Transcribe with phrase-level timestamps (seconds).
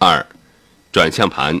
[0.00, 0.24] 二、
[0.92, 1.60] 转向盘。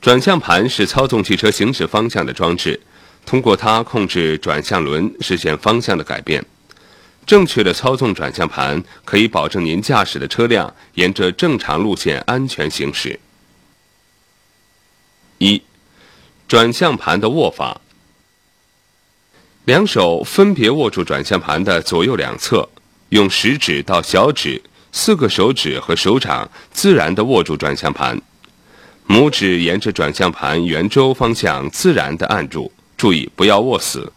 [0.00, 2.78] 转向盘是操纵汽车行驶方向的装置，
[3.24, 6.44] 通过它控制转向轮，实现方向的改变。
[7.26, 13.18] 正确的操纵转向盘，可以保证您驾驶的车辆沿着正常路线安全行驶。
[15.38, 15.62] 一、
[16.46, 17.80] 转向盘的握法。
[19.64, 22.66] 两手分别握住转向盘的左右两侧，
[23.10, 24.62] 用食指到小指
[24.92, 28.20] 四个手指和手掌自然地握住转向盘，
[29.06, 34.12] 拇指沿着转向盘圆周方向自然地按住，注意不要握死。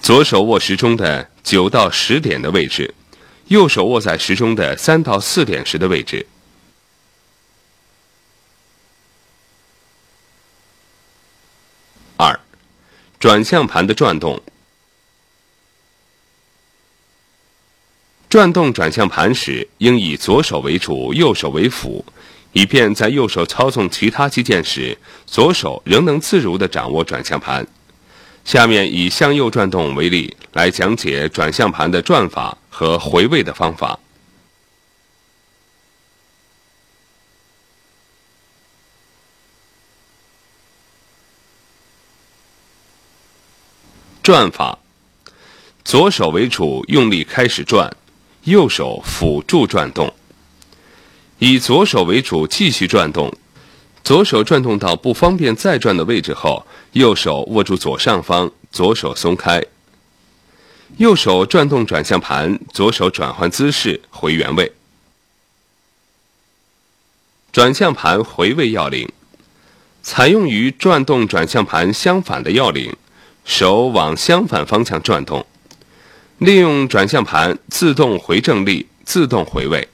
[0.00, 2.92] 左手握时钟的九到十点的位置，
[3.50, 6.24] 右手握在时钟的三到四点时的位置。
[12.16, 12.38] 二，
[13.18, 14.40] 转向盘的转动。
[18.28, 22.04] 转动转向盘时，应以左手为主，右手为辅，
[22.52, 27.66] 以便在右手操纵其他机件时，左手仍能自如地掌握转向盘。
[28.44, 33.98] 下面以向右转动为例，来讲解转向盘的转法和回位的方法。
[44.22, 44.78] 转法：
[45.84, 47.94] 左手为主，用力开始转，
[48.44, 50.10] 右手辅助转动。
[51.38, 53.30] 以左手为主，继续转动。
[54.02, 59.62] 左手转动到不方便再转的位置后，右手握住左上方，左手松开。
[60.98, 64.72] 右手转动转向盘，左手转换姿势回原位。
[67.52, 69.08] 转向盘回位要领：
[70.02, 72.94] 采用与转动转向盘相反的要领，
[73.44, 75.44] 手往相反方向转动，
[76.38, 79.88] 利用转向盘自动回正力，自动回位。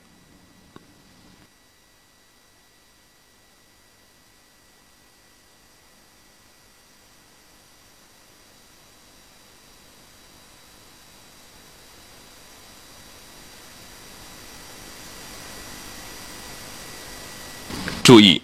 [18.07, 18.41] 注意，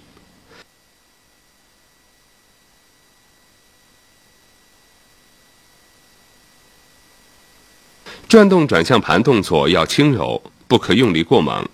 [8.27, 11.65] 转动转向盘动作要轻柔，不可用力过猛；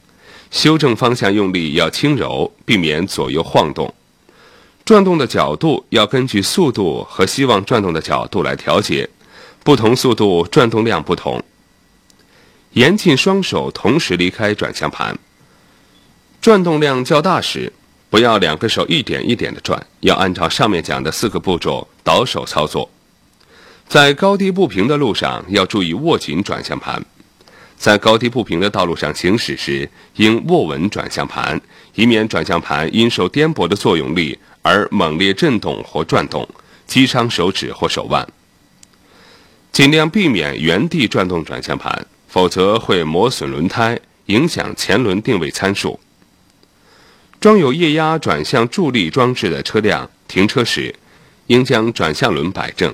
[0.50, 3.94] 修正方向用力要轻柔，避免左右晃动。
[4.84, 9.08] 转动的角度要根据速度和希望转动的角度来调节，
[9.64, 11.42] 不同速度转动量不同。
[12.72, 15.18] 严禁双手同时离开转向盘。
[16.40, 17.72] 转动量较大时，
[18.08, 22.88] 不要两个手一点一点的转，要按照上面讲的四个步骤倒手操作。
[23.88, 27.02] 在高低不平的路上，要注意握紧转向盘；
[27.76, 31.60] 在高低不平的道路上行驶时，应握稳转向盘，
[31.94, 36.48] 以免转向盘因受颠簸的作用力而猛烈震动或转动，
[36.86, 38.26] 击伤手指或手腕。
[39.72, 45.98] 尽量避免原地转动转向盘，否则会磨损轮胎，影响前轮定位参数。
[47.40, 50.92] 装有液压转向助力装置的车辆停车时，
[51.46, 52.92] 应将转向轮摆正。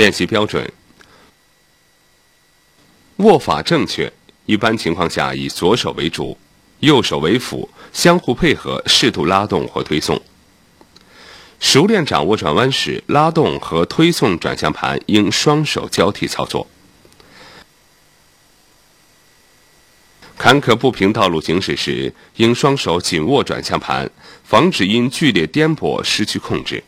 [0.00, 0.66] 练习标准，
[3.16, 4.10] 握法正确。
[4.46, 6.38] 一般情况下，以左手为主，
[6.78, 10.18] 右手为辅，相互配合，适度拉动或推送。
[11.60, 16.66] 熟练掌握转弯时，拉动和推送转向盘应双手交替操作。
[20.38, 24.10] 坎坷不平道路行驶时，应双手紧握转向盘，
[24.44, 26.82] 防止因剧烈颠簸失去控制。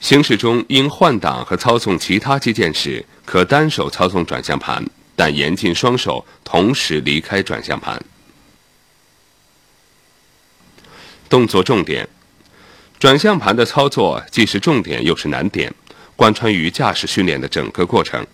[0.00, 4.84] 行驶中应换挡和操纵其他机件时，可单手操纵转向盘，
[5.16, 8.00] 但严禁双手同时离开转向盘。
[11.28, 12.08] 动作重点：
[12.98, 15.74] 转向盘的操作既是重点又是难点，
[16.16, 18.24] 贯穿于驾驶训练的整个过程。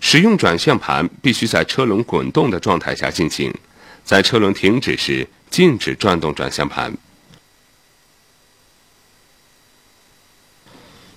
[0.00, 3.52] 使用转向盘必须在车轮滚动的状态下进行，
[4.04, 6.94] 在车轮停止时禁止转动转向盘。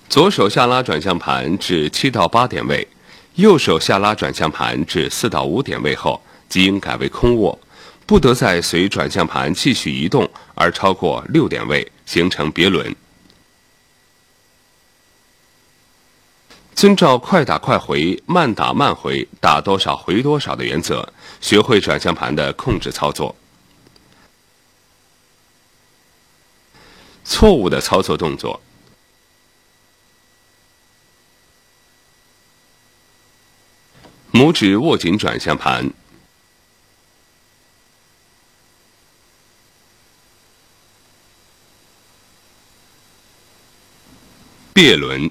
[0.08, 2.88] 左手下拉转向盘至七到八点位，
[3.34, 7.58] 右手下拉转向盘至四到五点位后，即应改为空握，
[8.06, 12.96] 不得再随转向盘继续移动而超过六点位，形成别轮。
[16.74, 21.06] 遵照快打快回、慢打慢回、打多少回多少的原则，
[21.40, 23.36] 学会转向盘的控制操作。
[27.24, 28.58] 错误的操作动作：
[34.38, 35.90] 拇指握紧转向盘，
[44.72, 45.28] 别轮。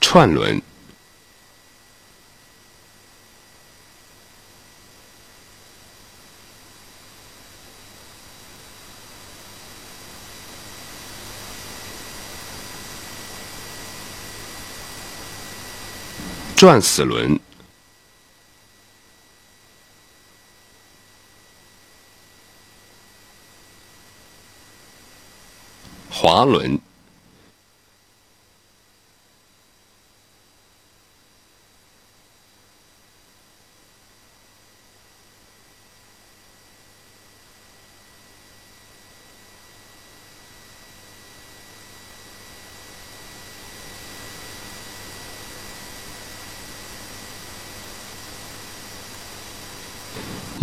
[0.00, 0.62] 串轮、
[16.56, 17.38] 转死轮、
[26.10, 26.80] 滑轮。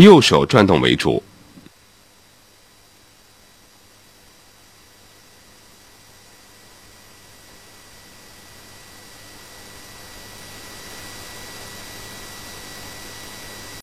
[0.03, 1.23] 右手转动为主。